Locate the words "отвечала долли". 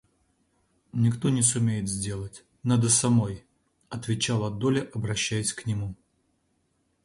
3.89-4.89